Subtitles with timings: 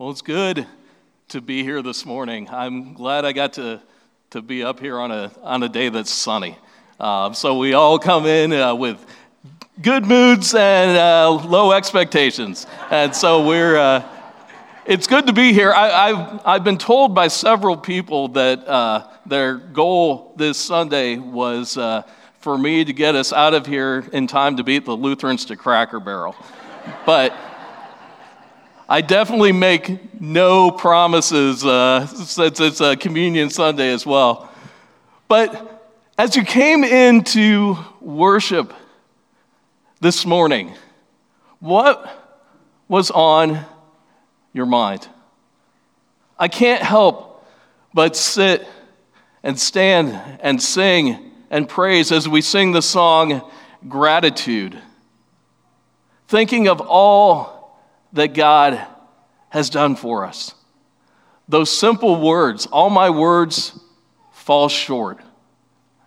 [0.00, 0.66] Well, it's good
[1.28, 2.48] to be here this morning.
[2.48, 3.82] I'm glad I got to,
[4.30, 6.56] to be up here on a, on a day that's sunny.
[6.98, 9.04] Uh, so we all come in uh, with
[9.82, 12.66] good moods and uh, low expectations.
[12.90, 14.02] And so we're, uh,
[14.86, 15.70] it's good to be here.
[15.70, 21.76] I, have I've been told by several people that uh, their goal this Sunday was
[21.76, 22.04] uh,
[22.38, 25.56] for me to get us out of here in time to beat the Lutherans to
[25.56, 26.34] Cracker Barrel.
[27.04, 27.34] But
[28.92, 34.50] I definitely make no promises uh, since it's a communion Sunday as well.
[35.28, 35.80] But
[36.18, 38.74] as you came into worship
[40.00, 40.74] this morning,
[41.60, 42.04] what
[42.88, 43.64] was on
[44.52, 45.08] your mind?
[46.36, 47.46] I can't help
[47.94, 48.66] but sit
[49.44, 53.48] and stand and sing and praise as we sing the song
[53.88, 54.76] Gratitude,
[56.26, 57.59] thinking of all
[58.12, 58.84] that God
[59.50, 60.54] has done for us.
[61.48, 63.78] Those simple words, all my words
[64.32, 65.20] fall short.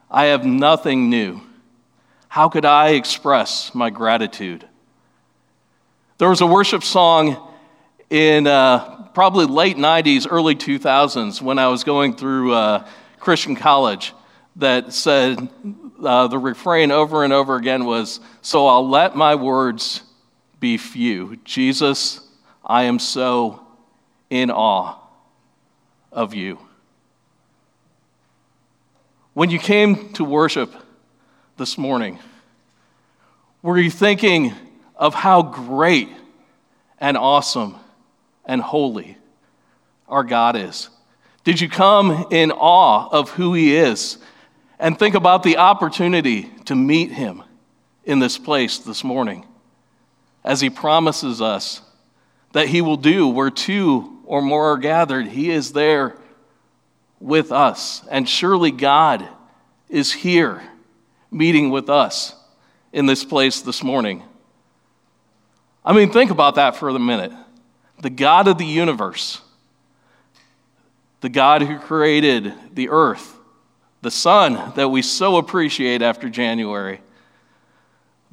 [0.10, 1.42] I have nothing new.
[2.30, 4.68] How could I express my gratitude?
[6.18, 7.52] There was a worship song
[8.10, 12.88] in uh, probably late 90s, early 2000s when I was going through uh,
[13.20, 14.14] Christian college
[14.56, 15.50] that said
[16.04, 20.04] uh, the refrain over and over again was, So I'll let my words
[20.64, 21.36] be few.
[21.44, 22.22] Jesus,
[22.64, 23.60] I am so
[24.30, 24.96] in awe
[26.10, 26.58] of you.
[29.34, 30.74] When you came to worship
[31.58, 32.18] this morning,
[33.62, 34.54] were you thinking
[34.96, 36.08] of how great
[36.98, 37.76] and awesome
[38.46, 39.18] and holy
[40.08, 40.88] our God is?
[41.44, 44.18] Did you come in awe of who He is
[44.80, 47.44] and think about the opportunity to meet Him
[48.06, 49.46] in this place this morning?
[50.44, 51.82] As he promises us
[52.54, 55.28] that he will do where two or more are gathered.
[55.28, 56.16] He is there
[57.20, 58.06] with us.
[58.10, 59.28] And surely God
[59.90, 60.62] is here
[61.32, 62.36] meeting with us
[62.92, 64.24] in this place this morning.
[65.84, 67.32] I mean, think about that for a minute.
[68.02, 69.42] The God of the universe,
[71.22, 73.38] the God who created the earth,
[74.02, 77.02] the sun that we so appreciate after January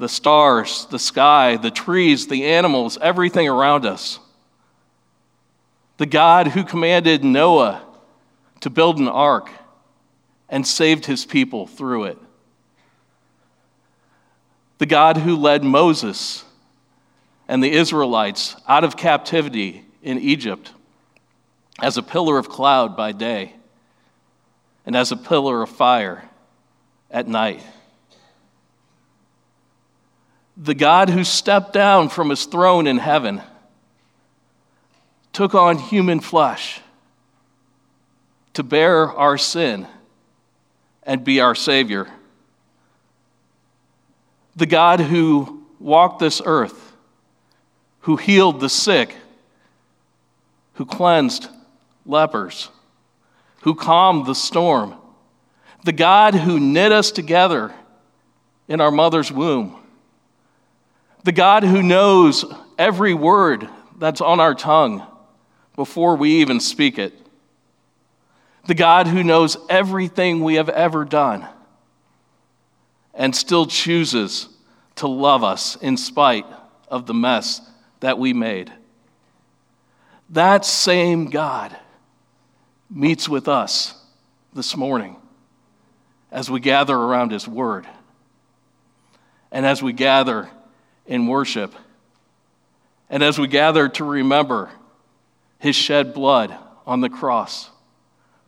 [0.01, 4.19] the stars, the sky, the trees, the animals, everything around us.
[5.99, 7.83] The God who commanded Noah
[8.61, 9.51] to build an ark
[10.49, 12.19] and saved his people through it.
[14.79, 16.47] The God who led Moses
[17.47, 20.73] and the Israelites out of captivity in Egypt
[21.79, 23.53] as a pillar of cloud by day
[24.87, 26.25] and as a pillar of fire
[27.11, 27.63] at night
[30.63, 33.41] the God who stepped down from his throne in heaven
[35.33, 36.83] took on human flesh
[38.53, 39.87] to bear our sin
[41.03, 42.07] and be our Savior.
[44.55, 46.93] The God who walked this earth,
[48.01, 49.17] who healed the sick,
[50.75, 51.49] who cleansed
[52.05, 52.69] lepers,
[53.63, 54.95] who calmed the storm,
[55.85, 57.73] the God who knit us together
[58.69, 59.80] in our mother's womb
[61.25, 62.45] the God who knows
[62.79, 65.07] every word that's on our tongue
[65.77, 67.15] before we even speak it.
[68.67, 71.47] The God who knows everything we have ever done
[73.15, 74.49] and still chooses
[74.97, 76.47] to love us in spite
[76.89, 77.61] of the mess
[78.01, 78.73] that we made.
[80.31, 81.77] That same God
[82.91, 83.95] meets with us
[84.53, 85.17] this morning
[86.31, 87.87] as we gather around His Word
[89.53, 90.49] and as we gather
[91.11, 91.75] in worship.
[93.11, 94.71] And as we gather to remember
[95.59, 96.57] his shed blood
[96.87, 97.69] on the cross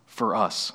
[0.06, 0.72] for us.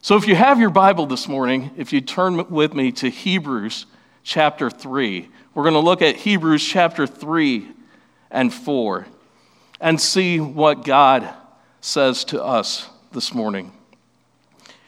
[0.00, 3.84] So, if you have your Bible this morning, if you turn with me to Hebrews
[4.22, 7.68] chapter 3, we're going to look at Hebrews chapter 3
[8.30, 9.06] and 4
[9.80, 11.28] and see what God
[11.80, 13.72] says to us this morning.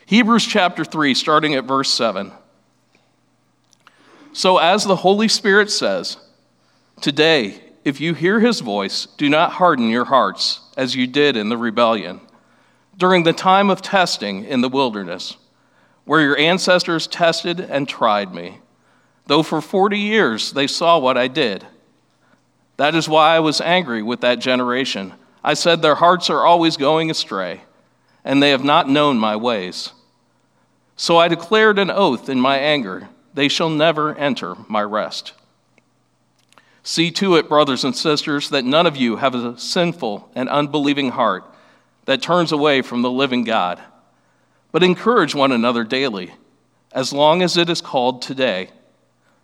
[0.06, 2.32] Hebrews chapter 3, starting at verse 7.
[4.32, 6.16] So, as the Holy Spirit says,
[7.00, 11.48] today, if you hear his voice, do not harden your hearts as you did in
[11.48, 12.20] the rebellion
[12.96, 15.36] during the time of testing in the wilderness,
[16.04, 18.58] where your ancestors tested and tried me,
[19.26, 21.66] though for 40 years they saw what I did.
[22.76, 25.14] That is why I was angry with that generation.
[25.42, 27.62] I said, Their hearts are always going astray,
[28.24, 29.92] and they have not known my ways.
[30.96, 35.32] So I declared an oath in my anger they shall never enter my rest.
[36.82, 41.10] See to it, brothers and sisters, that none of you have a sinful and unbelieving
[41.10, 41.44] heart
[42.06, 43.80] that turns away from the living God.
[44.72, 46.34] But encourage one another daily,
[46.92, 48.70] as long as it is called today,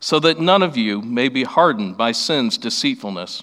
[0.00, 3.42] so that none of you may be hardened by sin's deceitfulness.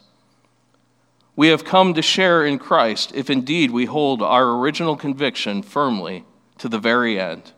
[1.36, 6.26] We have come to share in Christ if indeed we hold our original conviction firmly
[6.60, 7.52] to the very end.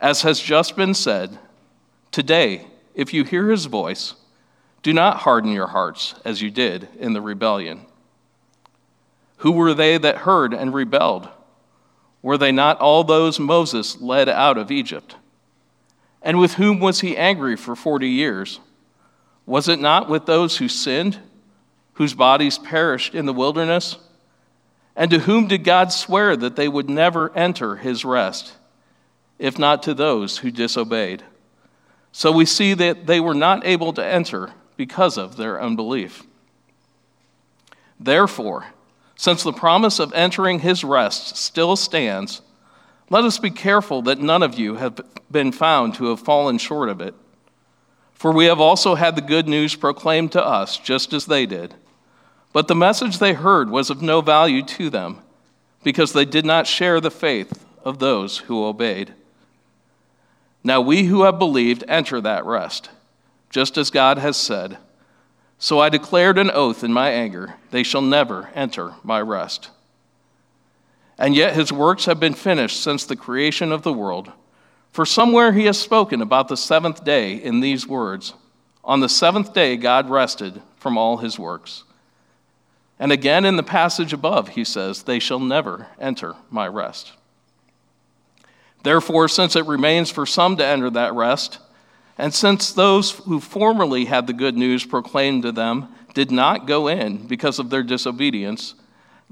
[0.00, 1.38] As has just been said,
[2.16, 4.14] today, if you hear his voice,
[4.82, 7.84] do not harden your hearts as you did in the rebellion.
[9.40, 11.28] Who were they that heard and rebelled?
[12.22, 15.16] Were they not all those Moses led out of Egypt?
[16.22, 18.60] And with whom was he angry for forty years?
[19.44, 21.20] Was it not with those who sinned,
[21.92, 23.98] whose bodies perished in the wilderness?
[24.96, 28.54] And to whom did God swear that they would never enter his rest,
[29.38, 31.22] if not to those who disobeyed?
[32.16, 36.22] So we see that they were not able to enter because of their unbelief.
[38.00, 38.68] Therefore,
[39.16, 42.40] since the promise of entering his rest still stands,
[43.10, 44.98] let us be careful that none of you have
[45.30, 47.14] been found to have fallen short of it.
[48.14, 51.74] For we have also had the good news proclaimed to us, just as they did.
[52.54, 55.18] But the message they heard was of no value to them,
[55.84, 59.12] because they did not share the faith of those who obeyed.
[60.66, 62.90] Now we who have believed enter that rest
[63.50, 64.78] just as God has said.
[65.58, 69.70] So I declared an oath in my anger, they shall never enter my rest.
[71.16, 74.32] And yet his works have been finished since the creation of the world.
[74.90, 78.34] For somewhere he has spoken about the seventh day in these words
[78.82, 81.84] On the seventh day, God rested from all his works.
[82.98, 87.12] And again in the passage above, he says, They shall never enter my rest.
[88.86, 91.58] Therefore, since it remains for some to enter that rest,
[92.16, 96.86] and since those who formerly had the good news proclaimed to them did not go
[96.86, 98.76] in because of their disobedience,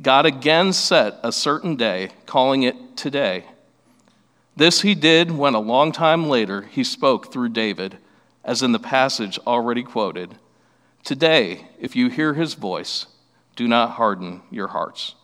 [0.03, 3.45] God again set a certain day, calling it today.
[4.57, 7.99] This he did when a long time later he spoke through David,
[8.43, 10.35] as in the passage already quoted
[11.05, 13.07] Today, if you hear his voice,
[13.55, 15.15] do not harden your hearts.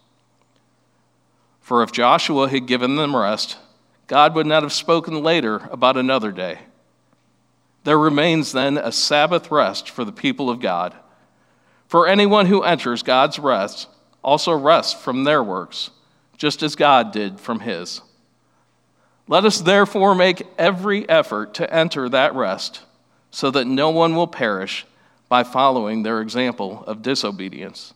[1.61, 3.57] For if Joshua had given them rest,
[4.11, 6.59] God would not have spoken later about another day.
[7.85, 10.97] There remains then a Sabbath rest for the people of God.
[11.87, 13.87] For anyone who enters God's rest
[14.25, 15.91] also rests from their works,
[16.37, 18.01] just as God did from his.
[19.29, 22.81] Let us therefore make every effort to enter that rest,
[23.31, 24.87] so that no one will perish
[25.29, 27.95] by following their example of disobedience.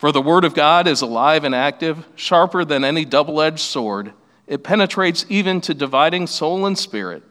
[0.00, 4.12] For the Word of God is alive and active, sharper than any double edged sword.
[4.46, 7.22] It penetrates even to dividing soul and spirit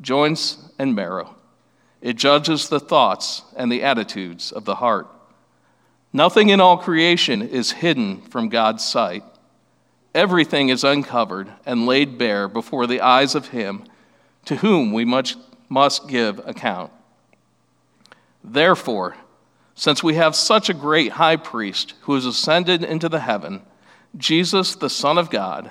[0.00, 1.34] joints, and marrow.
[2.00, 5.08] It judges the thoughts and the attitudes of the heart.
[6.12, 9.24] Nothing in all creation is hidden from God's sight.
[10.14, 13.84] Everything is uncovered and laid bare before the eyes of Him
[14.46, 15.36] to whom we much
[15.68, 16.90] must give account.
[18.42, 19.16] Therefore,
[19.74, 23.62] since we have such a great high priest who has ascended into the heaven,
[24.16, 25.70] Jesus, the Son of God,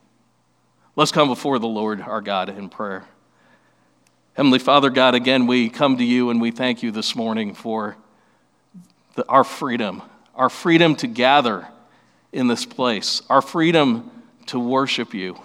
[0.93, 3.05] Let's come before the Lord our God in prayer.
[4.33, 7.95] Heavenly Father, God, again, we come to you and we thank you this morning for
[9.15, 10.01] the, our freedom,
[10.35, 11.65] our freedom to gather
[12.33, 14.11] in this place, our freedom
[14.47, 15.39] to worship you,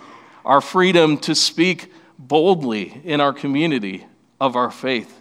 [0.44, 4.04] our freedom to speak boldly in our community
[4.40, 5.16] of our faith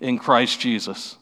[0.00, 1.16] in Christ Jesus.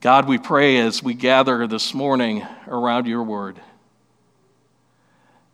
[0.00, 3.58] God, we pray as we gather this morning around your word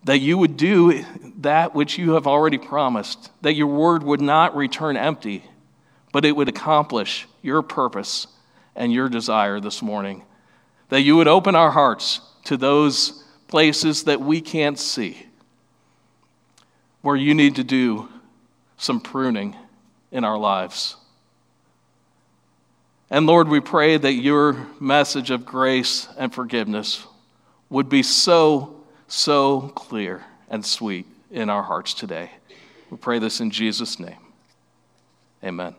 [0.08, 1.04] that you would do
[1.40, 5.44] that which you have already promised, that your word would not return empty,
[6.12, 8.26] but it would accomplish your purpose
[8.74, 10.24] and your desire this morning.
[10.88, 15.26] That you would open our hearts to those places that we can't see,
[17.02, 18.08] where you need to do
[18.78, 19.54] some pruning
[20.10, 20.96] in our lives.
[23.10, 27.06] And Lord, we pray that your message of grace and forgiveness
[27.68, 28.77] would be so
[29.08, 32.30] so clear and sweet in our hearts today.
[32.90, 34.16] We pray this in Jesus' name.
[35.42, 35.74] Amen.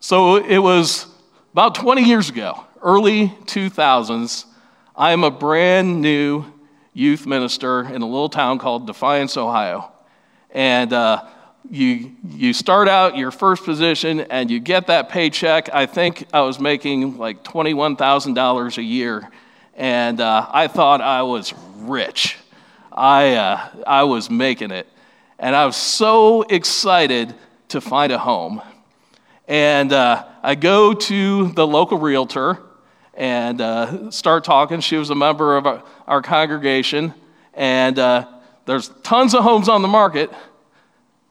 [0.00, 1.06] So it was
[1.52, 4.44] about 20 years ago, early 2000s.
[4.94, 6.44] I am a brand new
[6.92, 9.92] youth minister in a little town called Defiance, Ohio.
[10.50, 11.26] And uh,
[11.70, 15.72] you, you start out your first position and you get that paycheck.
[15.74, 19.28] I think I was making like $21,000 a year.
[19.76, 22.38] And uh, I thought I was rich.
[22.90, 24.88] I, uh, I was making it.
[25.38, 27.34] And I was so excited
[27.68, 28.62] to find a home.
[29.46, 32.58] And uh, I go to the local realtor
[33.12, 34.80] and uh, start talking.
[34.80, 37.12] She was a member of our, our congregation.
[37.52, 38.26] And uh,
[38.64, 40.30] there's tons of homes on the market,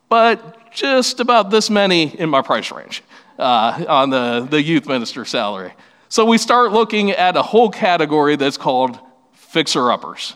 [0.07, 3.01] but just about this many in my price range
[3.39, 5.73] uh, on the, the youth minister salary.
[6.07, 8.99] So we start looking at a whole category that's called
[9.33, 10.35] fixer uppers.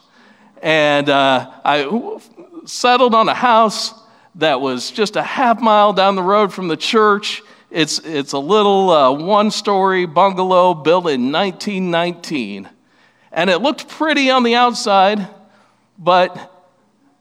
[0.61, 2.19] And uh, I
[2.65, 3.93] settled on a house
[4.35, 7.43] that was just a half mile down the road from the church.
[7.69, 12.67] It's, it's a little uh, one story bungalow built in 1919.
[13.31, 15.27] And it looked pretty on the outside,
[15.99, 16.55] but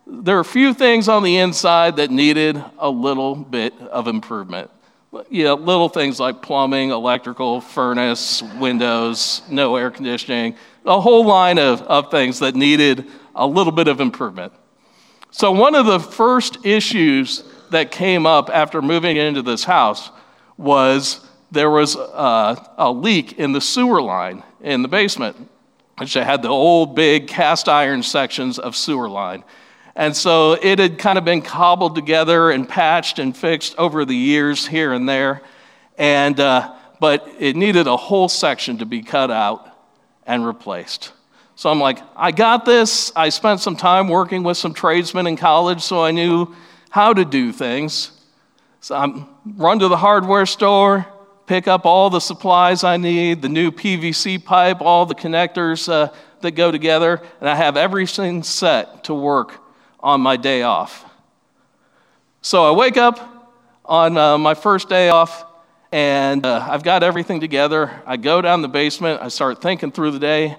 [0.07, 4.71] there are a few things on the inside that needed a little bit of improvement.
[5.11, 11.81] Know, little things like plumbing, electrical, furnace, windows, no air conditioning, a whole line of,
[11.83, 14.53] of things that needed a little bit of improvement.
[15.31, 20.11] So, one of the first issues that came up after moving into this house
[20.57, 25.37] was there was a, a leak in the sewer line in the basement,
[25.99, 29.45] which had the old big cast iron sections of sewer line.
[29.99, 34.15] And so it had kind of been cobbled together and patched and fixed over the
[34.15, 35.43] years here and there.
[35.99, 39.69] And, uh, but it needed a whole section to be cut out
[40.25, 41.13] and replaced.
[41.57, 43.11] So I'm like, I got this.
[43.17, 46.55] I spent some time working with some tradesmen in college, so I knew
[46.91, 48.13] how to do things.
[48.81, 49.27] So I
[49.57, 51.09] run to the hardware store,
[51.47, 56.13] pick up all the supplies I need, the new PVC pipe, all the connectors uh,
[56.43, 59.61] that go together, and I have everything set to work
[60.01, 61.05] on my day off.
[62.41, 63.51] So I wake up
[63.85, 65.45] on uh, my first day off,
[65.91, 68.03] and uh, I've got everything together.
[68.07, 70.57] I go down the basement, I start thinking through the day,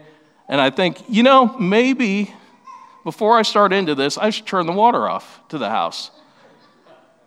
[0.47, 2.33] and I think, you know, maybe
[3.03, 6.11] before I start into this, I should turn the water off to the house.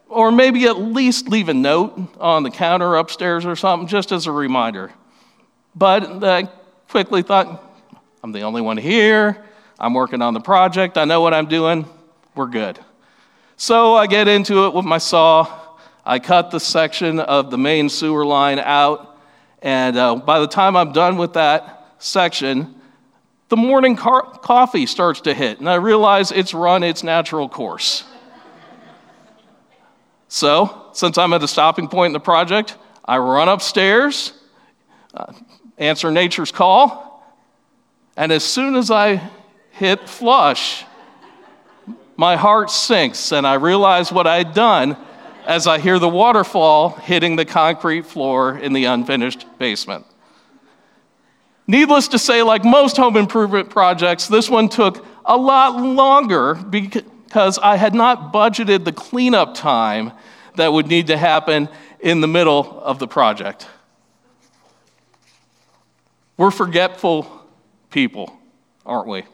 [0.09, 4.27] Or maybe at least leave a note on the counter upstairs or something, just as
[4.27, 4.93] a reminder.
[5.75, 6.51] But I
[6.89, 7.65] quickly thought,
[8.23, 9.43] I'm the only one here.
[9.79, 10.99] I'm working on the project.
[10.99, 11.89] I know what I'm doing
[12.35, 12.79] we're good.
[13.57, 15.47] So I get into it with my saw.
[16.05, 19.19] I cut the section of the main sewer line out.
[19.61, 22.75] And uh, by the time I'm done with that section,
[23.49, 25.61] the morning car- coffee starts to hit.
[25.61, 28.05] And I realize it's run its natural course.
[30.29, 34.33] so, since I'm at a stopping point in the project, I run upstairs,
[35.13, 35.33] uh,
[35.77, 37.23] answer nature's call,
[38.17, 39.23] and as soon as I
[39.73, 40.85] hit flush,
[42.17, 44.97] my heart sinks and I realize what I'd done
[45.47, 50.07] as I hear the waterfall hitting the concrete floor in the unfinished basement.
[51.67, 57.59] Needless to say, like most home improvement projects, this one took a lot longer because
[57.59, 60.13] I had not budgeted the cleanup time
[60.57, 61.69] that would need to happen
[62.01, 63.67] in the middle of the project.
[66.37, 67.31] We're forgetful
[67.91, 68.37] people,
[68.85, 69.25] aren't we?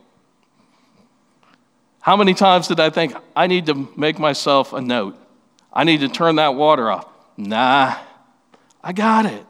[2.08, 5.14] How many times did I think, I need to make myself a note?
[5.70, 7.06] I need to turn that water off.
[7.36, 7.98] Nah,
[8.82, 9.44] I got it.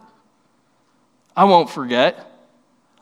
[1.37, 2.33] I won't forget.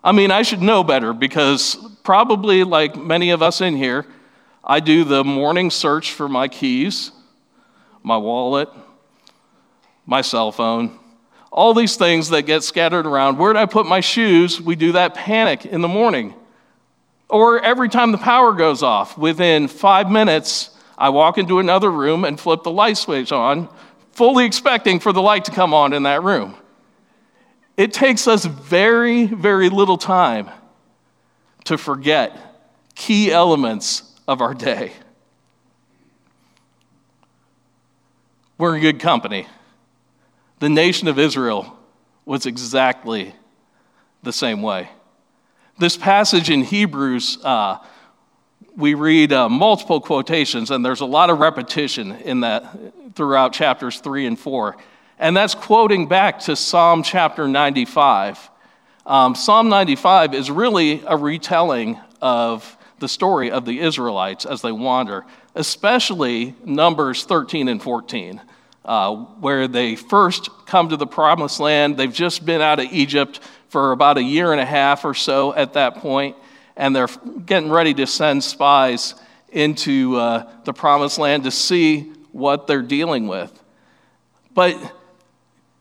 [0.04, 4.04] I mean, I should know better because probably like many of us in here,
[4.62, 7.10] I do the morning search for my keys,
[8.02, 8.68] my wallet,
[10.04, 10.98] my cell phone,
[11.50, 13.38] all these things that get scattered around.
[13.38, 14.60] Where did I put my shoes?
[14.60, 16.34] We do that panic in the morning.
[17.28, 22.24] Or every time the power goes off, within five minutes, I walk into another room
[22.24, 23.68] and flip the light switch on,
[24.12, 26.54] fully expecting for the light to come on in that room.
[27.76, 30.48] It takes us very, very little time
[31.64, 32.36] to forget
[32.94, 34.92] key elements of our day.
[38.56, 39.46] We're in good company.
[40.60, 41.78] The nation of Israel
[42.24, 43.34] was exactly
[44.22, 44.88] the same way.
[45.78, 47.76] This passage in Hebrews, uh,
[48.78, 54.00] we read uh, multiple quotations, and there's a lot of repetition in that throughout chapters
[54.00, 54.78] three and four.
[55.18, 58.50] And that's quoting back to Psalm chapter 95.
[59.04, 64.72] Um, Psalm 95 is really a retelling of the story of the Israelites as they
[64.72, 68.40] wander, especially Numbers 13 and 14.
[68.86, 71.96] uh, where they first come to the promised land.
[71.96, 73.40] They've just been out of Egypt
[73.76, 76.34] for about a year and a half or so at that point,
[76.78, 77.10] and they're
[77.44, 79.14] getting ready to send spies
[79.50, 83.52] into uh, the promised land to see what they're dealing with.
[84.54, 84.78] But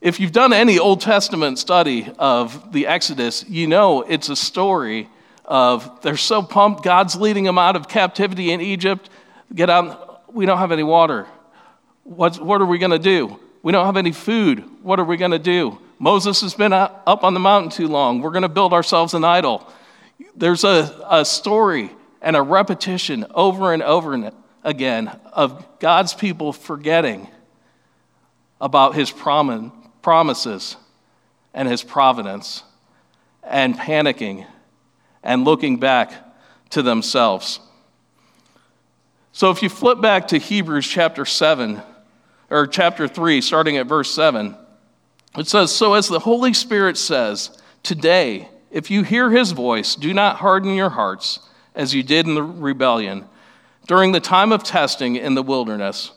[0.02, 5.10] if you've done any Old Testament study of the Exodus, you know it's a story
[5.46, 9.10] of they're so pumped, God's leading them out of captivity in Egypt.
[9.54, 11.28] Get out, we don't have any water.
[12.04, 13.40] What, what are we going to do?
[13.66, 14.64] We don't have any food.
[14.84, 15.80] What are we going to do?
[15.98, 18.22] Moses has been up on the mountain too long.
[18.22, 19.68] We're going to build ourselves an idol.
[20.36, 21.90] There's a, a story
[22.22, 24.32] and a repetition over and over
[24.64, 27.28] again of God's people forgetting
[28.62, 29.72] about his prom-
[30.04, 30.78] promises
[31.52, 32.62] and his providence
[33.42, 34.46] and panicking
[35.24, 36.14] and looking back
[36.70, 37.60] to themselves.
[39.32, 41.82] So if you flip back to Hebrews chapter 7,
[42.50, 44.56] or chapter 3, starting at verse 7,
[45.38, 50.14] it says, So as the Holy Spirit says, Today, if you hear his voice, do
[50.14, 51.40] not harden your hearts
[51.74, 53.26] as you did in the rebellion
[53.88, 56.12] during the time of testing in the wilderness,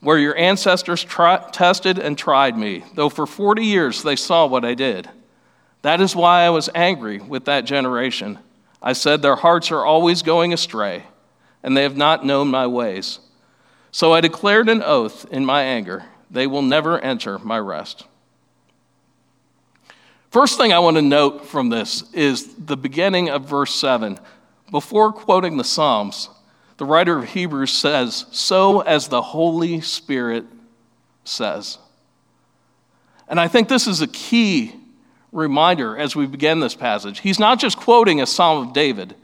[0.00, 4.64] where your ancestors tri- tested and tried me, though for 40 years they saw what
[4.64, 5.08] I did.
[5.82, 8.38] That is why I was angry with that generation.
[8.82, 11.04] I said, Their hearts are always going astray,
[11.62, 13.18] and they have not known my ways.
[13.94, 18.06] So I declared an oath in my anger they will never enter my rest.
[20.32, 24.18] First thing I want to note from this is the beginning of verse 7.
[24.72, 26.28] Before quoting the Psalms,
[26.76, 30.44] the writer of Hebrews says, So as the Holy Spirit
[31.22, 31.78] says.
[33.28, 34.74] And I think this is a key
[35.30, 37.20] reminder as we begin this passage.
[37.20, 39.14] He's not just quoting a Psalm of David,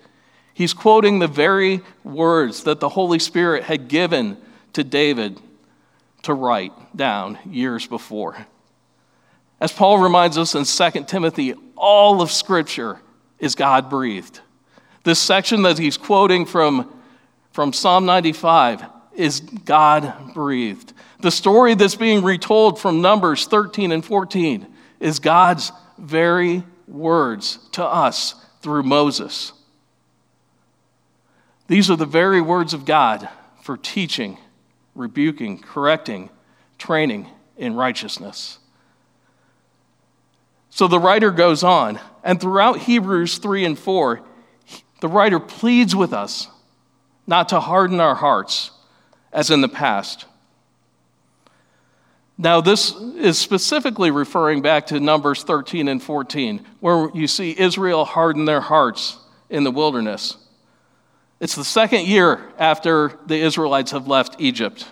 [0.54, 4.36] he's quoting the very words that the Holy Spirit had given
[4.74, 5.38] to David
[6.22, 8.46] to write down years before.
[9.60, 13.00] As Paul reminds us in 2 Timothy, all of Scripture
[13.38, 14.40] is God breathed.
[15.04, 16.92] This section that he's quoting from,
[17.52, 20.92] from Psalm 95 is God breathed.
[21.20, 24.66] The story that's being retold from Numbers 13 and 14
[25.00, 29.52] is God's very words to us through Moses.
[31.66, 33.28] These are the very words of God
[33.62, 34.38] for teaching
[35.00, 36.30] rebuking, correcting,
[36.78, 38.58] training in righteousness.
[40.70, 44.20] So the writer goes on, and throughout Hebrews 3 and 4,
[45.00, 46.46] the writer pleads with us
[47.26, 48.70] not to harden our hearts
[49.32, 50.26] as in the past.
[52.36, 58.04] Now, this is specifically referring back to Numbers 13 and 14, where you see Israel
[58.04, 59.18] harden their hearts
[59.50, 60.36] in the wilderness.
[61.40, 64.86] It's the second year after the Israelites have left Egypt.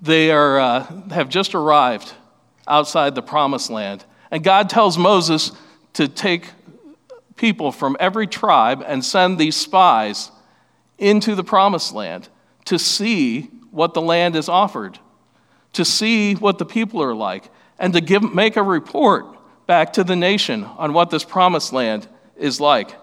[0.00, 2.14] They are, uh, have just arrived
[2.66, 4.04] outside the promised land.
[4.30, 5.52] And God tells Moses
[5.94, 6.48] to take
[7.36, 10.30] people from every tribe and send these spies
[10.96, 12.28] into the promised land
[12.64, 14.98] to see what the land is offered,
[15.74, 19.26] to see what the people are like, and to give, make a report
[19.66, 22.94] back to the nation on what this promised land is like.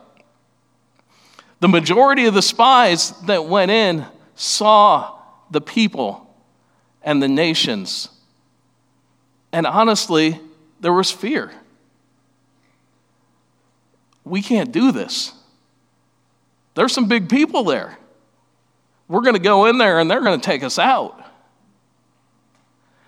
[1.60, 5.20] The majority of the spies that went in saw
[5.52, 6.34] the people
[7.02, 8.10] and the nations.
[9.52, 10.40] And honestly,
[10.82, 11.52] there was fear.
[14.24, 15.34] We can't do this.
[16.74, 17.98] There's some big people there.
[19.08, 21.24] We're going to go in there and they're going to take us out.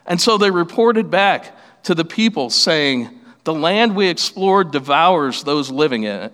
[0.05, 3.09] And so they reported back to the people saying,
[3.43, 6.33] The land we explored devours those living in it.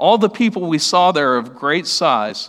[0.00, 2.48] All the people we saw there of great size,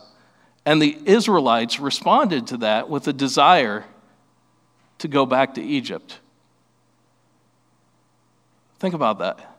[0.65, 3.83] and the Israelites responded to that with a desire
[4.99, 6.19] to go back to Egypt.
[8.79, 9.57] Think about that.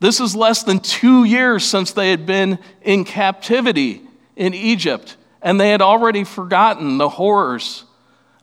[0.00, 4.02] This is less than two years since they had been in captivity
[4.34, 7.84] in Egypt, and they had already forgotten the horrors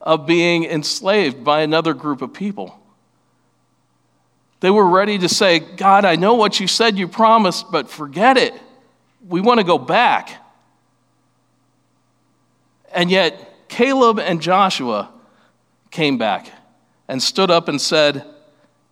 [0.00, 2.80] of being enslaved by another group of people.
[4.60, 8.36] They were ready to say, God, I know what you said you promised, but forget
[8.36, 8.54] it.
[9.26, 10.30] We want to go back.
[12.92, 15.10] And yet, Caleb and Joshua
[15.90, 16.50] came back
[17.06, 18.24] and stood up and said,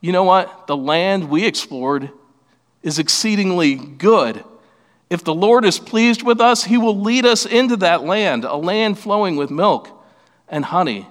[0.00, 0.66] You know what?
[0.66, 2.10] The land we explored
[2.82, 4.44] is exceedingly good.
[5.08, 8.56] If the Lord is pleased with us, he will lead us into that land, a
[8.56, 9.88] land flowing with milk
[10.48, 11.08] and honey,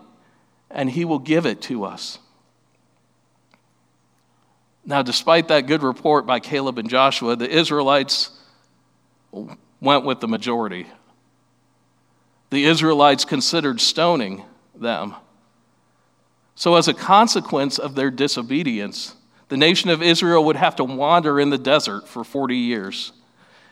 [0.69, 2.19] and he will give it to us.
[4.85, 8.29] Now, despite that good report by Caleb and Joshua, the Israelites
[9.81, 10.85] went with the majority.
[12.51, 14.43] The Israelites considered stoning
[14.75, 15.15] them.
[16.53, 19.15] So, as a consequence of their disobedience,
[19.49, 23.11] the nation of Israel would have to wander in the desert for 40 years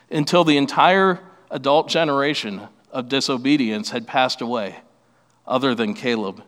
[0.10, 4.80] until the entire adult generation of disobedience had passed away,
[5.48, 6.44] other than Caleb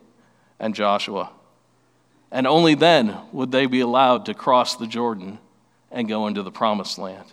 [0.58, 1.30] and Joshua.
[2.30, 5.38] And only then would they be allowed to cross the Jordan
[5.90, 7.32] and go into the promised land.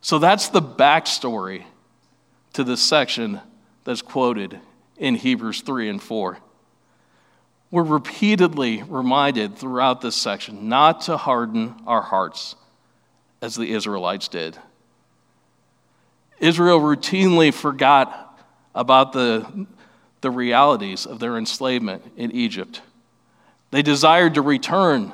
[0.00, 1.64] So that's the backstory
[2.54, 3.40] to this section
[3.84, 4.58] that's quoted
[4.96, 6.38] in Hebrews 3 and 4.
[7.70, 12.56] We're repeatedly reminded throughout this section not to harden our hearts
[13.42, 14.56] as the Israelites did.
[16.40, 18.40] Israel routinely forgot
[18.74, 19.66] about the,
[20.20, 22.82] the realities of their enslavement in Egypt.
[23.70, 25.12] They desired to return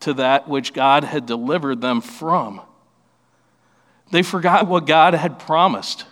[0.00, 2.60] to that which God had delivered them from.
[4.10, 6.04] They forgot what God had promised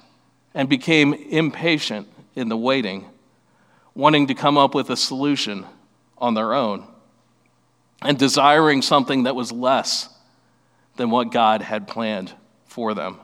[0.55, 3.07] and became impatient in the waiting,
[3.95, 5.67] wanting to come up with a solution
[6.19, 6.87] on their own
[8.01, 10.09] and desiring something that was less
[10.97, 12.33] than what God had planned
[12.67, 13.19] for them.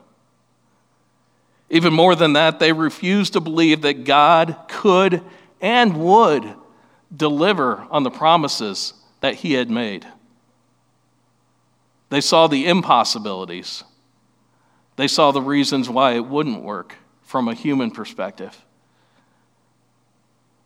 [1.71, 5.23] Even more than that, they refused to believe that God could
[5.61, 6.55] and would
[7.15, 10.07] deliver on the promises that He had made.
[12.11, 13.85] They saw the impossibilities.
[14.97, 18.57] They saw the reasons why it wouldn't work from a human perspective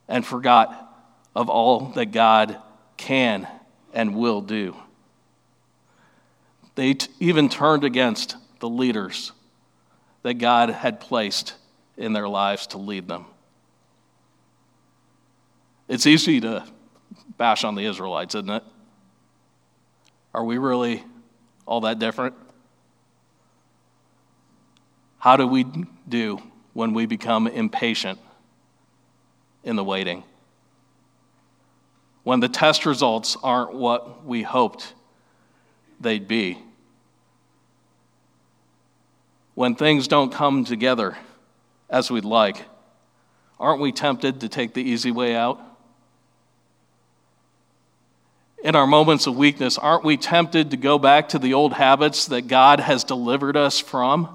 [0.08, 0.94] and forgot
[1.34, 2.58] of all that God
[2.96, 3.48] can
[3.92, 4.76] and will do.
[6.74, 9.32] They t- even turned against the leaders
[10.22, 11.54] that God had placed
[11.96, 13.26] in their lives to lead them.
[15.88, 16.64] It's easy to
[17.36, 18.62] bash on the Israelites, isn't it?
[20.32, 21.04] Are we really
[21.66, 22.34] all that different?
[25.18, 25.64] How do we
[26.08, 26.40] do
[26.72, 28.18] when we become impatient
[29.62, 30.24] in the waiting?
[32.24, 34.94] When the test results aren't what we hoped
[36.00, 36.58] they'd be?
[39.54, 41.16] When things don't come together
[41.90, 42.64] as we'd like,
[43.60, 45.60] aren't we tempted to take the easy way out?
[48.64, 52.26] In our moments of weakness, aren't we tempted to go back to the old habits
[52.26, 54.28] that God has delivered us from?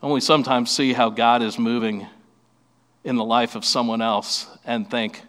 [0.00, 2.06] Don't we sometimes see how God is moving
[3.04, 5.20] in the life of someone else and think,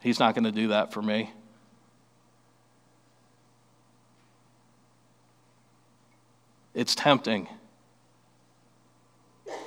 [0.00, 1.30] He's not going to do that for me?
[6.76, 7.48] It's tempting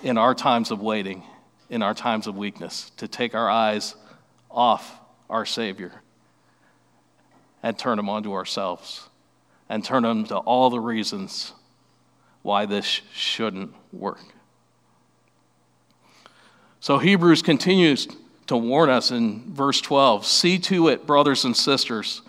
[0.04, 1.24] in our times of waiting,
[1.68, 3.96] in our times of weakness, to take our eyes
[4.52, 5.92] off our Savior
[7.64, 9.10] and turn them onto ourselves
[9.70, 11.54] and turn them to all the reasons
[12.44, 14.22] why this shouldn't work.
[16.80, 18.08] So Hebrews continues
[18.46, 22.22] to warn us in verse 12 See to it, brothers and sisters,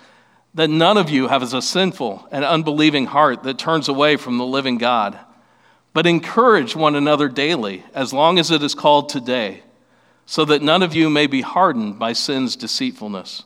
[0.55, 4.47] that none of you have a sinful and unbelieving heart that turns away from the
[4.47, 5.19] living God,
[5.93, 9.63] but encourage one another daily, as long as it is called today,
[10.27, 13.45] so that none of you may be hardened by sin's deceitfulness.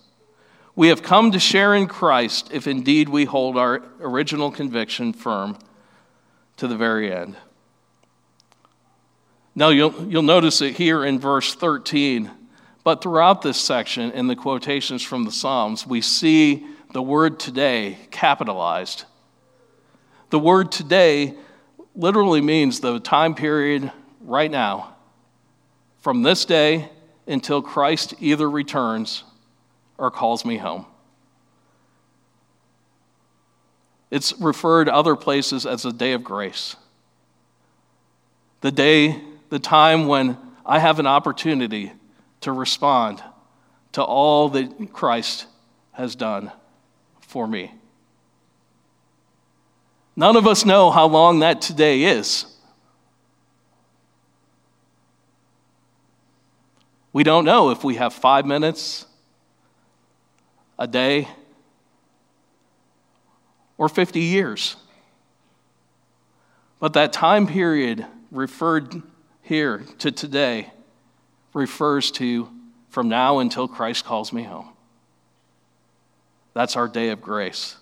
[0.77, 5.57] We have come to share in Christ if indeed we hold our original conviction firm
[6.57, 7.37] to the very end.
[9.55, 12.31] Now, you'll, you'll notice it here in verse 13,
[12.83, 17.99] but throughout this section, in the quotations from the Psalms, we see the word today
[18.13, 19.05] capitalized.
[20.31, 21.35] The word today
[21.97, 24.95] literally means the time period right now,
[25.99, 26.89] from this day
[27.27, 29.25] until Christ either returns
[29.99, 30.87] or calls me home.
[34.13, 36.77] It's referred other places as a day of grace.
[38.61, 41.93] The day the time when I have an opportunity
[42.43, 43.21] to respond
[43.93, 45.47] to all that Christ
[45.91, 46.53] has done
[47.35, 47.75] for me.
[50.15, 52.47] None of us know how long that today is.
[57.13, 59.07] We don't know if we have five minutes,
[60.79, 61.27] a day,
[63.79, 64.77] or 50 years.
[66.79, 69.03] But that time period referred
[69.43, 70.71] here to today
[71.53, 72.49] refers to
[72.91, 74.74] from now until Christ calls me home.
[76.55, 77.77] That's our day of grace.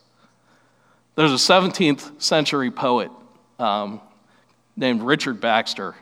[1.15, 3.11] There's a 17th century poet
[3.59, 4.01] um,
[4.77, 5.95] named Richard Baxter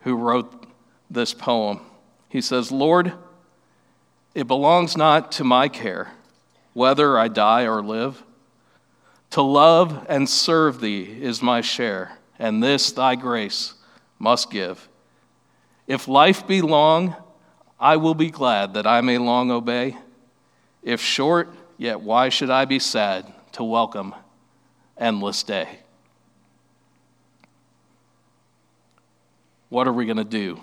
[0.00, 0.66] who wrote
[1.10, 1.80] this poem.
[2.28, 3.12] He says, Lord,
[4.34, 6.12] it belongs not to my care
[6.72, 8.22] whether I die or live.
[9.30, 13.74] To love and serve thee is my share, and this thy grace
[14.18, 14.88] must give.
[15.86, 17.16] If life be long,
[17.78, 19.96] I will be glad that I may long obey.
[20.82, 24.14] If short, yet why should I be sad to welcome
[24.98, 25.78] endless day?
[29.70, 30.60] What are we going to do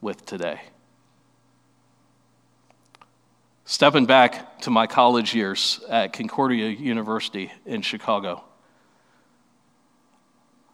[0.00, 0.60] with today?
[3.66, 8.42] Stepping back to my college years at Concordia University in Chicago,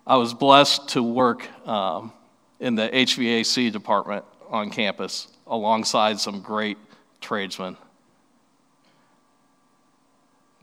[0.07, 2.11] I was blessed to work um,
[2.59, 6.79] in the HVAC department on campus alongside some great
[7.21, 7.77] tradesmen.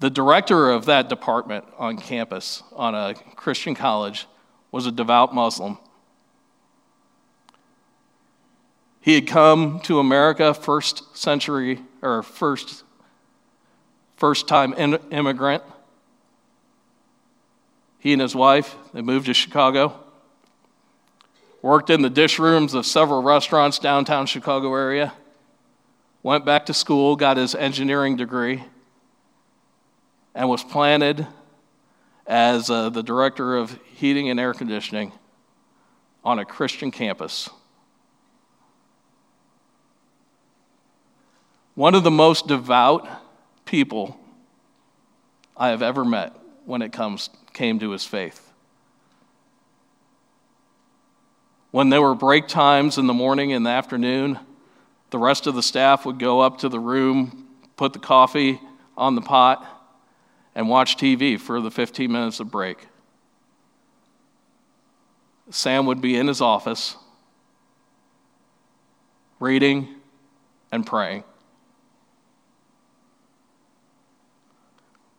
[0.02, 4.26] The director of that department on campus, on a Christian college,
[4.72, 5.78] was a devout Muslim.
[9.00, 12.84] He had come to America first century or first
[14.18, 14.74] first time
[15.12, 15.62] immigrant.
[18.00, 20.00] He and his wife, they moved to Chicago.
[21.62, 25.14] Worked in the dish rooms of several restaurants downtown Chicago area.
[26.24, 28.64] Went back to school, got his engineering degree,
[30.34, 31.28] and was planted
[32.26, 35.12] as uh, the director of heating and air conditioning
[36.24, 37.50] on a Christian campus.
[41.76, 43.08] One of the most devout
[43.66, 44.18] people
[45.58, 48.52] I have ever met when it comes came to his faith.
[51.72, 54.40] When there were break times in the morning and the afternoon,
[55.10, 58.60] the rest of the staff would go up to the room, put the coffee
[58.98, 59.66] on the pot,
[60.56, 62.88] and watch TV for the 15 minutes of break.
[65.50, 66.96] Sam would be in his office,
[69.40, 69.88] reading
[70.72, 71.24] and praying.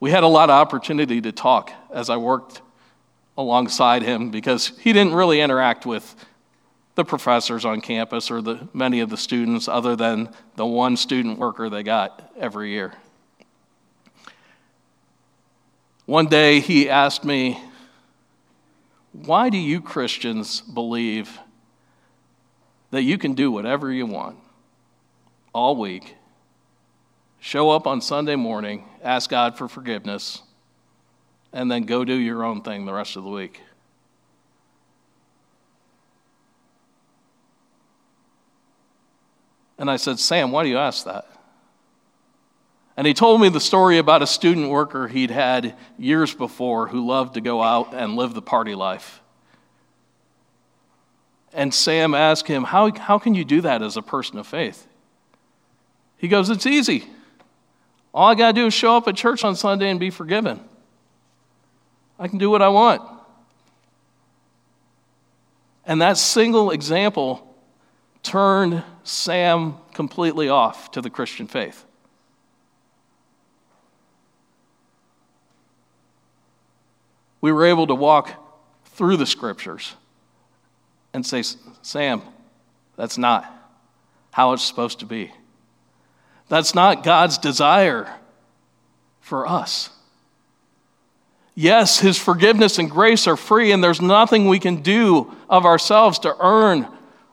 [0.00, 2.60] We had a lot of opportunity to talk as I worked
[3.36, 6.16] alongside him because he didn't really interact with
[6.94, 11.38] the professors on campus or the many of the students other than the one student
[11.38, 12.92] worker they got every year.
[16.06, 17.60] One day he asked me,
[19.12, 21.38] Why do you Christians believe
[22.90, 24.36] that you can do whatever you want
[25.52, 26.16] all week?
[27.38, 30.42] Show up on Sunday morning, ask God for forgiveness,
[31.52, 33.60] and then go do your own thing the rest of the week.
[39.78, 41.26] And I said, Sam, why do you ask that?
[43.02, 47.04] And he told me the story about a student worker he'd had years before who
[47.04, 49.20] loved to go out and live the party life.
[51.52, 54.86] And Sam asked him, How, how can you do that as a person of faith?
[56.16, 57.08] He goes, It's easy.
[58.14, 60.60] All I got to do is show up at church on Sunday and be forgiven.
[62.20, 63.02] I can do what I want.
[65.84, 67.52] And that single example
[68.22, 71.84] turned Sam completely off to the Christian faith.
[77.42, 78.30] We were able to walk
[78.86, 79.94] through the scriptures
[81.12, 81.42] and say,
[81.82, 82.22] Sam,
[82.96, 83.44] that's not
[84.30, 85.30] how it's supposed to be.
[86.48, 88.10] That's not God's desire
[89.20, 89.90] for us.
[91.54, 96.18] Yes, His forgiveness and grace are free, and there's nothing we can do of ourselves
[96.20, 96.88] to earn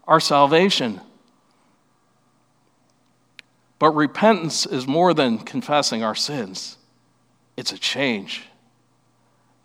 [0.07, 0.99] our salvation.
[3.77, 6.77] But repentance is more than confessing our sins,
[7.55, 8.48] it's a change.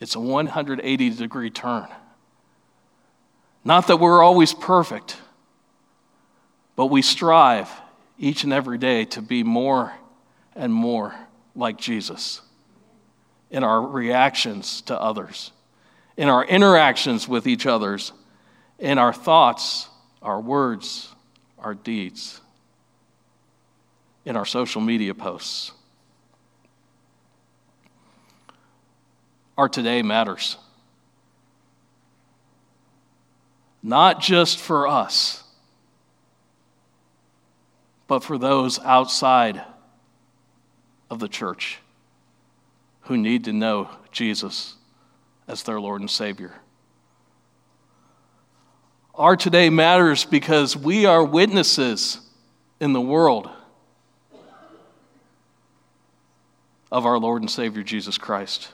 [0.05, 1.88] It's a 180 degree turn.
[3.64, 5.17] Not that we're always perfect,
[6.77, 7.71] but we strive
[8.19, 9.95] each and every day to be more
[10.55, 11.14] and more
[11.57, 12.43] like Jesus
[13.51, 15.53] in our reactions to others,
[16.19, 18.12] in our interactions with each others,
[18.79, 19.88] in our thoughts,
[20.21, 21.14] our words,
[21.59, 22.43] our deeds,
[24.27, 25.73] in our social media posts.
[29.57, 30.57] Our today matters.
[33.83, 35.45] Not just for us,
[38.07, 39.62] but for those outside
[41.11, 41.79] of the church
[43.03, 44.75] who need to know Jesus
[45.47, 46.53] as their Lord and Savior.
[49.14, 52.21] Our today matters because we are witnesses
[52.81, 53.49] in the world
[56.90, 58.71] of our Lord and Savior Jesus Christ.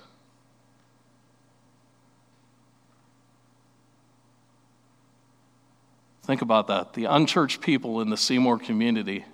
[6.23, 6.95] Think about that.
[6.95, 9.25] The unchurched people in the Seymour community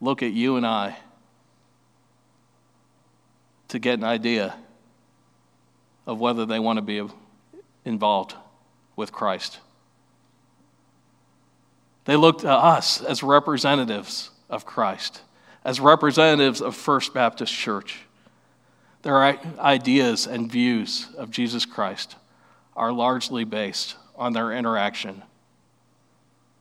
[0.00, 0.96] look at you and I
[3.68, 4.54] to get an idea
[6.06, 7.02] of whether they want to be
[7.84, 8.34] involved
[8.94, 9.58] with Christ.
[12.04, 15.22] They look to us as representatives of Christ,
[15.64, 18.00] as representatives of First Baptist Church.
[19.02, 19.22] Their
[19.58, 22.16] ideas and views of Jesus Christ
[22.76, 25.22] are largely based on their interaction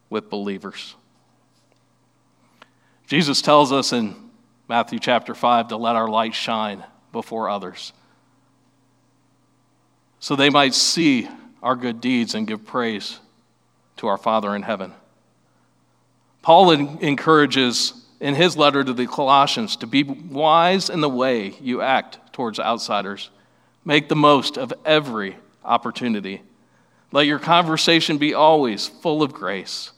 [0.09, 0.95] with believers.
[3.07, 4.15] Jesus tells us in
[4.67, 7.93] Matthew chapter 5 to let our light shine before others
[10.25, 11.29] so they might see
[11.61, 13.19] our good deeds and give praise
[13.97, 14.91] to our Father in heaven.
[16.41, 21.83] Paul encourages in his letter to the Colossians to be wise in the way you
[21.83, 23.29] act towards outsiders.
[23.83, 26.41] Make the most of every opportunity.
[27.15, 29.93] Let your conversation be always full of grace,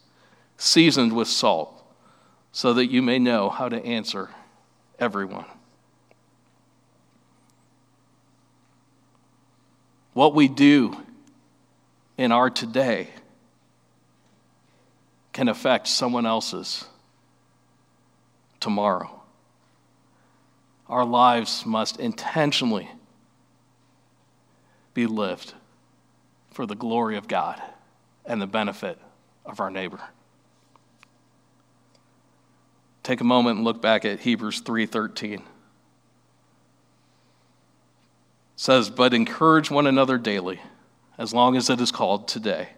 [0.56, 1.84] seasoned with salt,
[2.52, 4.30] so that you may know how to answer
[5.00, 5.46] everyone.
[10.14, 10.96] What we do
[12.20, 13.08] in our today
[15.34, 16.86] can affect someone else's
[18.60, 19.24] tomorrow.
[20.88, 22.92] Our lives must intentionally
[24.94, 25.56] be lived
[26.58, 27.62] for the glory of God
[28.26, 28.98] and the benefit
[29.46, 30.00] of our neighbor.
[33.04, 35.44] Take a moment and look back at Hebrews 3:13.
[38.56, 40.60] says, "But encourage one another daily,
[41.16, 42.70] as long as it is called today,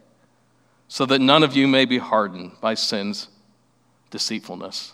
[0.89, 3.29] so that none of you may be hardened by sin's
[4.09, 4.91] deceitfulness."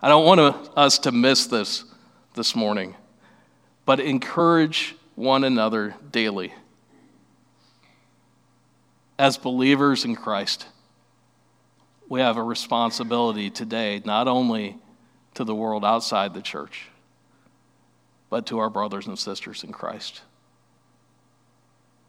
[0.00, 0.40] I don't want
[0.74, 1.84] us to miss this
[2.32, 2.96] this morning,
[3.84, 6.54] but encourage one another daily
[9.20, 10.66] as believers in Christ,
[12.08, 14.78] we have a responsibility today not only
[15.34, 16.88] to the world outside the church,
[18.30, 20.22] but to our brothers and sisters in Christ,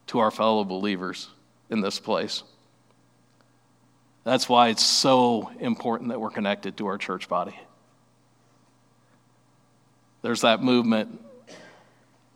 [0.06, 1.28] to our fellow believers
[1.68, 2.44] in this place.
[4.24, 7.60] That's why it's so important that we're connected to our church body.
[10.22, 11.22] There's that movement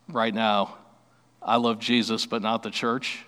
[0.06, 0.76] right now
[1.40, 3.25] I love Jesus, but not the church.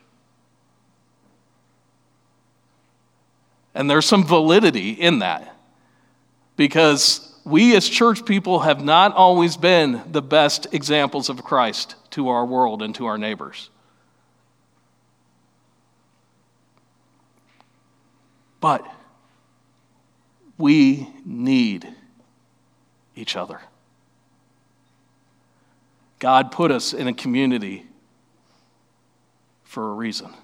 [3.79, 5.55] And there's some validity in that
[6.57, 12.29] because we as church people have not always been the best examples of Christ to
[12.29, 13.71] our world and to our neighbors.
[18.61, 18.85] But
[20.59, 21.87] we need
[23.15, 23.61] each other.
[26.19, 27.87] God put us in a community
[29.63, 30.35] for a reason.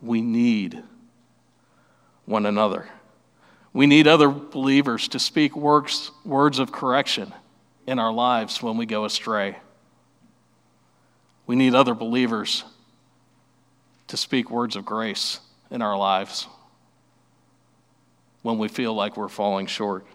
[0.00, 0.82] We need
[2.24, 2.88] one another.
[3.72, 7.32] We need other believers to speak works, words of correction
[7.86, 9.56] in our lives when we go astray.
[11.46, 12.64] We need other believers
[14.08, 16.46] to speak words of grace in our lives
[18.42, 20.06] when we feel like we're falling short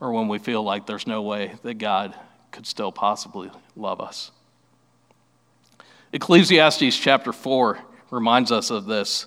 [0.00, 2.14] or when we feel like there's no way that God
[2.50, 4.30] could still possibly love us.
[6.12, 7.78] Ecclesiastes chapter 4
[8.12, 9.26] reminds us of this.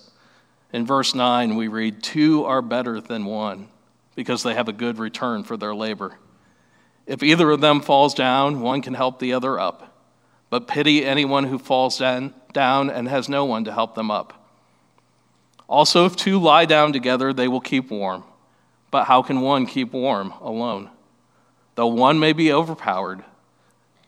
[0.72, 3.68] In verse 9, we read, Two are better than one
[4.14, 6.16] because they have a good return for their labor.
[7.06, 9.92] If either of them falls down, one can help the other up.
[10.48, 14.48] But pity anyone who falls down, and has no one to help them up.
[15.68, 18.22] Also, if two lie down together, they will keep warm.
[18.90, 20.90] But how can one keep warm alone?
[21.74, 23.24] Though one may be overpowered,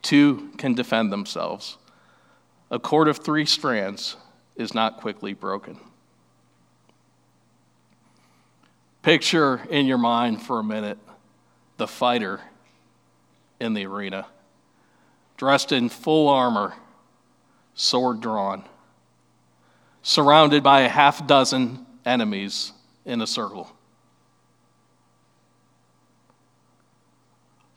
[0.02, 1.76] two can defend themselves.
[2.70, 4.16] A cord of three strands
[4.58, 5.78] is not quickly broken.
[9.02, 10.98] Picture in your mind for a minute
[11.78, 12.40] the fighter
[13.60, 14.26] in the arena,
[15.36, 16.74] dressed in full armor,
[17.74, 18.64] sword drawn,
[20.02, 22.72] surrounded by a half dozen enemies
[23.04, 23.72] in a circle.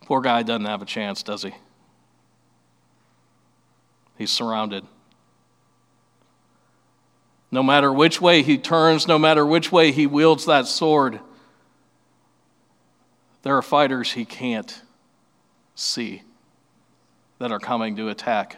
[0.06, 1.54] Poor guy doesn't have a chance, does he?
[4.18, 4.84] He's surrounded.
[7.52, 11.20] No matter which way he turns, no matter which way he wields that sword,
[13.44, 14.82] there are fighters he can't
[15.76, 16.24] see
[17.40, 18.58] that are coming to attack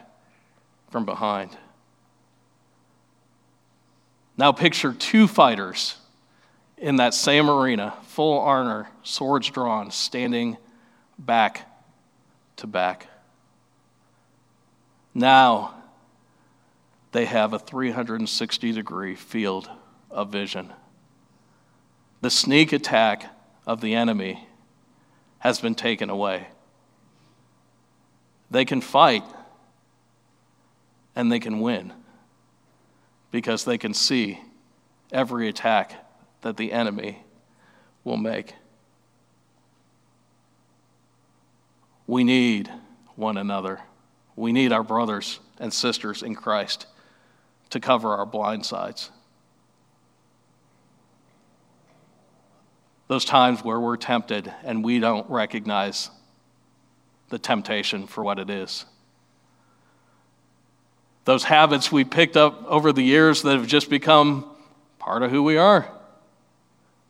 [0.90, 1.56] from behind.
[4.36, 5.96] Now picture two fighters
[6.76, 10.56] in that same arena, full armor, swords drawn, standing
[11.18, 11.68] back
[12.56, 13.08] to back.
[15.14, 15.74] Now,
[17.14, 19.70] they have a 360 degree field
[20.10, 20.72] of vision.
[22.22, 23.32] The sneak attack
[23.68, 24.48] of the enemy
[25.38, 26.48] has been taken away.
[28.50, 29.22] They can fight
[31.14, 31.92] and they can win
[33.30, 34.40] because they can see
[35.12, 35.94] every attack
[36.40, 37.24] that the enemy
[38.02, 38.54] will make.
[42.08, 42.72] We need
[43.14, 43.78] one another.
[44.34, 46.88] We need our brothers and sisters in Christ
[47.74, 49.10] to cover our blind sides.
[53.08, 56.08] Those times where we're tempted and we don't recognize
[57.30, 58.86] the temptation for what it is.
[61.24, 64.48] Those habits we picked up over the years that have just become
[65.00, 65.90] part of who we are,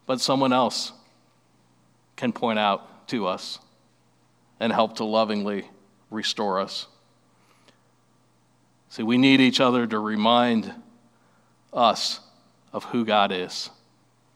[0.06, 0.92] but someone else
[2.16, 3.58] can point out to us
[4.58, 5.68] and help to lovingly
[6.10, 6.86] restore us.
[8.94, 10.72] See, we need each other to remind
[11.72, 12.20] us
[12.72, 13.70] of who God is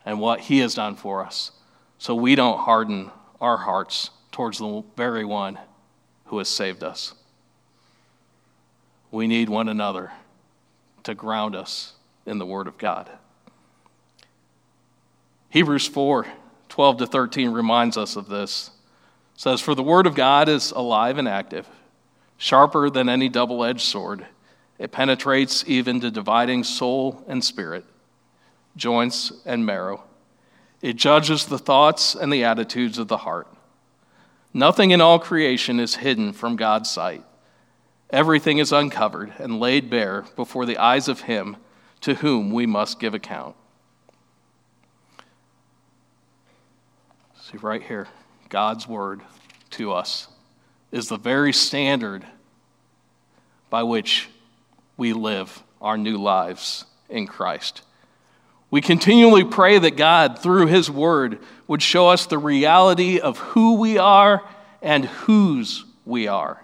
[0.04, 1.52] and what He has done for us
[1.98, 5.60] so we don't harden our hearts towards the very one
[6.24, 7.14] who has saved us.
[9.12, 10.10] We need one another
[11.04, 11.92] to ground us
[12.26, 13.08] in the Word of God.
[15.50, 16.26] Hebrews 4
[16.68, 18.72] 12 to 13 reminds us of this.
[19.36, 21.68] It says, For the Word of God is alive and active,
[22.38, 24.26] sharper than any double edged sword.
[24.78, 27.84] It penetrates even to dividing soul and spirit,
[28.76, 30.04] joints and marrow.
[30.80, 33.48] It judges the thoughts and the attitudes of the heart.
[34.54, 37.24] Nothing in all creation is hidden from God's sight.
[38.10, 41.56] Everything is uncovered and laid bare before the eyes of Him
[42.00, 43.56] to whom we must give account.
[47.40, 48.08] See, right here,
[48.48, 49.20] God's word
[49.70, 50.28] to us
[50.92, 52.24] is the very standard
[53.68, 54.28] by which
[54.98, 57.82] we live our new lives in Christ.
[58.70, 63.76] We continually pray that God, through His Word, would show us the reality of who
[63.76, 64.44] we are
[64.82, 66.62] and whose we are.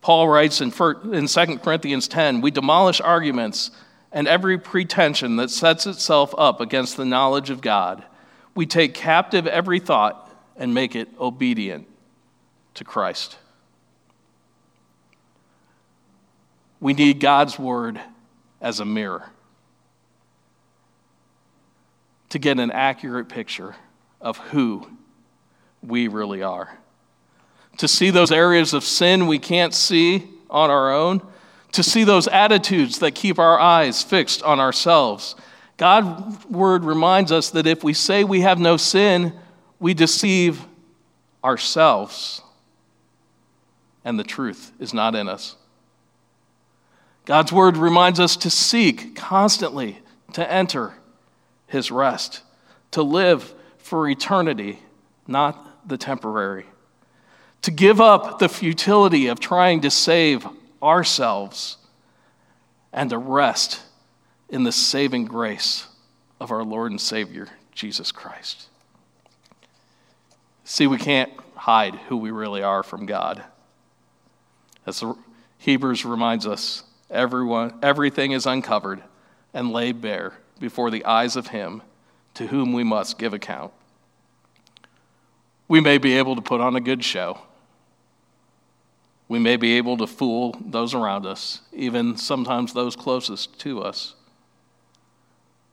[0.00, 3.70] Paul writes in 2 Corinthians 10 We demolish arguments
[4.12, 8.04] and every pretension that sets itself up against the knowledge of God.
[8.54, 11.88] We take captive every thought and make it obedient
[12.74, 13.38] to Christ.
[16.80, 18.00] We need God's word
[18.60, 19.30] as a mirror
[22.30, 23.76] to get an accurate picture
[24.20, 24.88] of who
[25.82, 26.78] we really are.
[27.78, 31.22] To see those areas of sin we can't see on our own,
[31.72, 35.34] to see those attitudes that keep our eyes fixed on ourselves.
[35.76, 39.32] God's word reminds us that if we say we have no sin,
[39.80, 40.64] we deceive
[41.42, 42.40] ourselves,
[44.04, 45.56] and the truth is not in us.
[47.24, 50.00] God's word reminds us to seek constantly
[50.34, 50.94] to enter
[51.66, 52.42] his rest,
[52.90, 54.80] to live for eternity,
[55.26, 56.66] not the temporary,
[57.62, 60.46] to give up the futility of trying to save
[60.82, 61.78] ourselves,
[62.92, 63.82] and to rest
[64.48, 65.86] in the saving grace
[66.40, 68.68] of our Lord and Savior, Jesus Christ.
[70.64, 73.42] See, we can't hide who we really are from God.
[74.86, 75.02] As
[75.58, 79.02] Hebrews reminds us, Everyone, everything is uncovered
[79.52, 81.82] and laid bare before the eyes of Him
[82.34, 83.72] to whom we must give account.
[85.68, 87.38] We may be able to put on a good show.
[89.28, 94.14] We may be able to fool those around us, even sometimes those closest to us.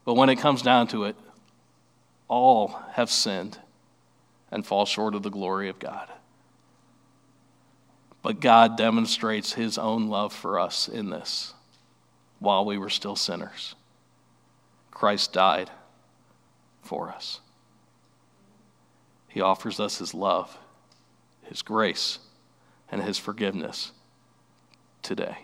[0.06, 1.16] But when it comes down to it,
[2.28, 3.60] all have sinned
[4.52, 6.08] and fall short of the glory of God.
[8.22, 11.54] But God demonstrates his own love for us in this
[12.40, 13.76] while we were still sinners.
[14.92, 15.72] Christ died
[16.82, 17.40] for us.
[19.28, 20.58] He offers us his love,
[21.44, 22.20] his grace,
[22.92, 23.92] and his forgiveness
[25.02, 25.38] today.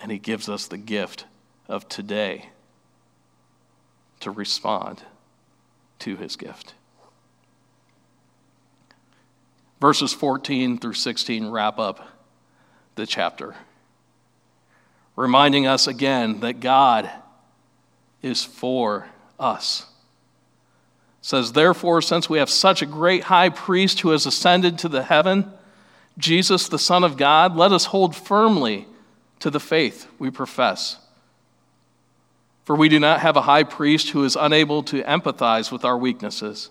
[0.00, 1.26] And he gives us the gift
[1.68, 2.50] of today
[4.20, 5.02] to respond
[6.00, 6.74] to his gift.
[9.82, 12.06] Verses 14 through 16 wrap up
[12.94, 13.56] the chapter,
[15.16, 17.10] reminding us again that God
[18.22, 19.08] is for
[19.40, 19.86] us.
[21.20, 25.02] Says, Therefore, since we have such a great high priest who has ascended to the
[25.02, 25.50] heaven,
[26.16, 28.86] Jesus, the Son of God, let us hold firmly
[29.40, 30.98] to the faith we profess.
[32.62, 35.98] For we do not have a high priest who is unable to empathize with our
[35.98, 36.70] weaknesses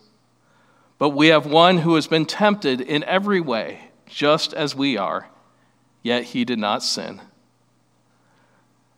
[1.02, 5.28] but we have one who has been tempted in every way, just as we are,
[6.04, 7.20] yet he did not sin.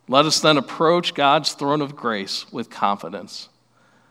[0.06, 3.48] Let us then approach God's throne of grace with confidence,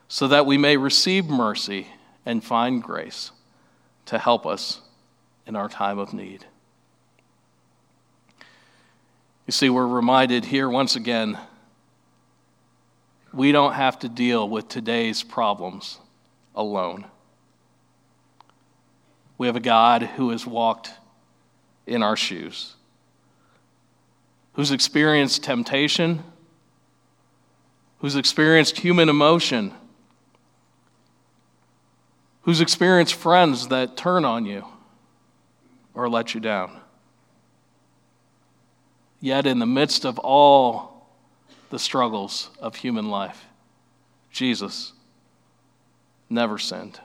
[0.07, 1.85] so that we may receive mercy
[2.25, 3.29] and find grace
[4.07, 4.81] to help us
[5.45, 6.47] in our time of need.
[9.45, 11.37] You see, we're reminded here once again
[13.31, 15.99] we don't have to deal with today's problems
[16.55, 17.05] alone.
[19.38, 20.91] We have a God who has walked
[21.86, 22.75] in our shoes,
[24.53, 26.23] who's experienced temptation,
[27.99, 29.73] who's experienced human emotion,
[32.43, 34.65] who's experienced friends that turn on you
[35.93, 36.79] or let you down.
[39.19, 41.07] Yet, in the midst of all
[41.69, 43.45] the struggles of human life,
[44.31, 44.91] Jesus
[46.29, 46.99] never sinned.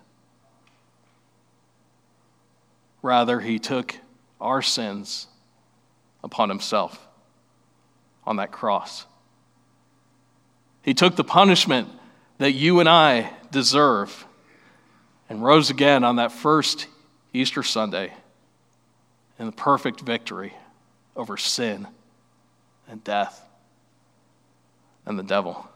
[3.02, 3.96] Rather, he took
[4.40, 5.26] our sins
[6.22, 7.06] upon himself
[8.24, 9.06] on that cross.
[10.82, 11.88] He took the punishment
[12.38, 14.26] that you and I deserve
[15.28, 16.86] and rose again on that first
[17.32, 18.12] Easter Sunday
[19.38, 20.54] in the perfect victory
[21.14, 21.86] over sin
[22.88, 23.44] and death
[25.04, 25.68] and the devil.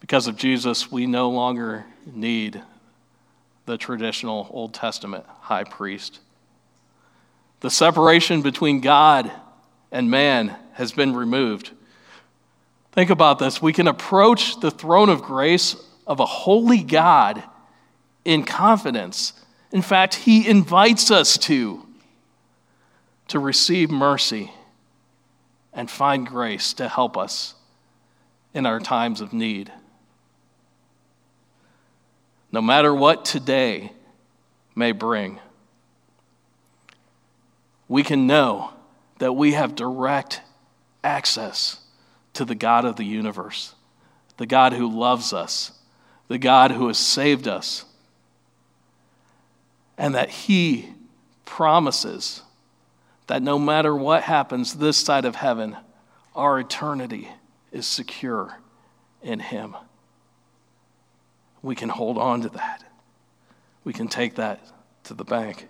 [0.00, 2.62] Because of Jesus, we no longer need
[3.66, 6.20] the traditional Old Testament high priest.
[7.60, 9.30] The separation between God
[9.90, 11.72] and man has been removed.
[12.92, 13.60] Think about this.
[13.60, 17.42] We can approach the throne of grace of a holy God
[18.24, 19.32] in confidence.
[19.72, 21.86] In fact, He invites us to,
[23.28, 24.52] to receive mercy
[25.72, 27.54] and find grace to help us
[28.54, 29.70] in our times of need.
[32.56, 33.92] No matter what today
[34.74, 35.40] may bring,
[37.86, 38.72] we can know
[39.18, 40.40] that we have direct
[41.04, 41.80] access
[42.32, 43.74] to the God of the universe,
[44.38, 45.72] the God who loves us,
[46.28, 47.84] the God who has saved us,
[49.98, 50.88] and that He
[51.44, 52.40] promises
[53.26, 55.76] that no matter what happens this side of heaven,
[56.34, 57.28] our eternity
[57.70, 58.58] is secure
[59.20, 59.76] in Him.
[61.66, 62.84] We can hold on to that.
[63.82, 64.60] We can take that
[65.02, 65.66] to the bank.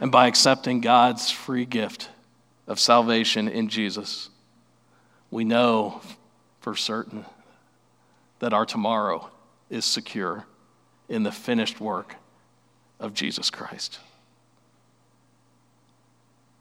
[0.00, 2.08] And by accepting God's free gift
[2.66, 4.28] of salvation in Jesus,
[5.30, 6.00] we know
[6.58, 7.24] for certain
[8.40, 9.30] that our tomorrow
[9.70, 10.44] is secure
[11.08, 12.16] in the finished work
[12.98, 14.00] of Jesus Christ.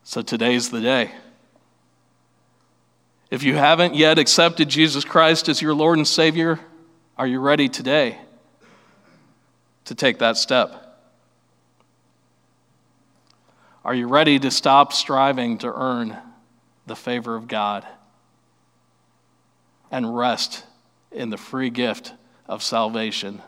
[0.03, 1.13] So today's the day.
[3.31, 6.59] If you haven't yet accepted Jesus Christ as your Lord and Savior,
[7.19, 8.17] are you ready today
[9.83, 10.97] to take that step?
[13.83, 16.17] Are you ready to stop striving to earn
[16.87, 17.85] the favor of God
[19.91, 20.63] and rest
[21.11, 22.13] in the free gift
[22.47, 23.41] of salvation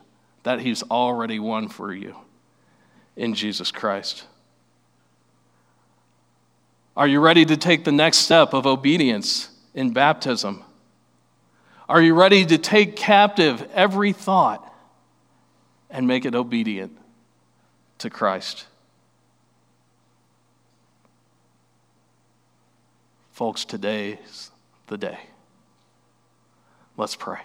[0.43, 2.17] that He's already won for you
[3.15, 4.25] in Jesus Christ?
[6.97, 10.65] Are you ready to take the next step of obedience in baptism?
[11.91, 14.73] Are you ready to take captive every thought
[15.89, 16.97] and make it obedient
[17.97, 18.65] to Christ?
[23.33, 24.51] Folks, today's
[24.87, 25.19] the day.
[26.95, 27.41] Let's pray.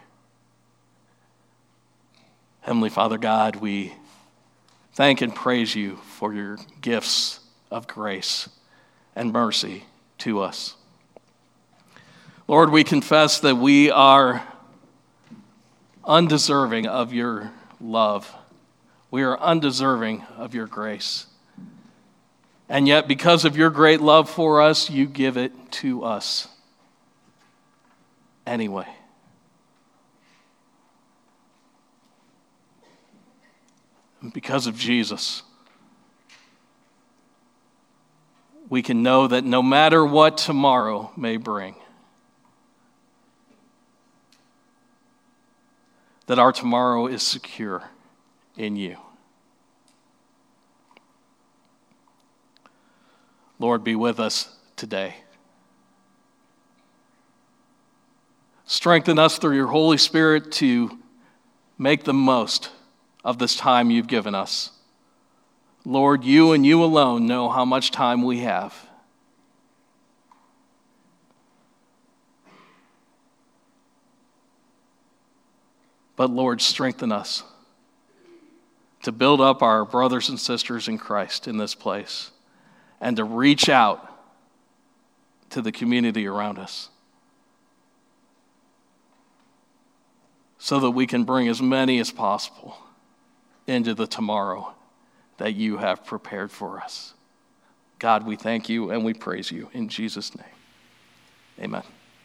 [2.61, 3.95] Heavenly Father God, we
[4.93, 8.49] thank and praise you for your gifts of grace
[9.17, 9.87] and mercy
[10.19, 10.77] to us.
[12.49, 14.47] Lord, we confess that we are
[16.05, 18.33] undeserving of your love.
[19.11, 21.27] We are undeserving of your grace.
[22.69, 26.47] And yet, because of your great love for us, you give it to us
[28.47, 28.87] anyway.
[34.21, 35.43] And because of Jesus,
[38.69, 41.75] we can know that no matter what tomorrow may bring,
[46.27, 47.85] that our tomorrow is secure
[48.57, 48.97] in you.
[53.59, 55.17] Lord, be with us today.
[58.67, 60.99] Strengthen us through your Holy Spirit to
[61.79, 62.71] make the most
[63.25, 64.71] of this time you've given us.
[65.85, 68.86] Lord, you and you alone know how much time we have.
[76.17, 77.45] But Lord, strengthen us
[79.03, 82.31] to build up our brothers and sisters in Christ in this place
[83.01, 84.13] and to reach out
[85.51, 86.89] to the community around us
[90.59, 92.79] so that we can bring as many as possible
[93.67, 94.75] into the tomorrow
[95.39, 97.15] that you have prepared for us.
[97.99, 100.47] God, we thank you and we praise you in Jesus' name.
[101.61, 101.83] Amen.